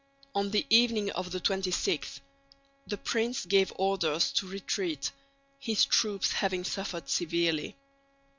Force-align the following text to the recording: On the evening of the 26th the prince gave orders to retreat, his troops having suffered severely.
On 0.33 0.49
the 0.49 0.65
evening 0.71 1.11
of 1.11 1.29
the 1.31 1.39
26th 1.39 2.21
the 2.87 2.97
prince 2.97 3.45
gave 3.45 3.71
orders 3.75 4.31
to 4.31 4.47
retreat, 4.47 5.11
his 5.59 5.85
troops 5.85 6.31
having 6.31 6.63
suffered 6.63 7.07
severely. 7.07 7.75